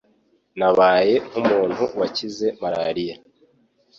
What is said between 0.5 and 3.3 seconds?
Nabaye nk’umuntu wakize marariya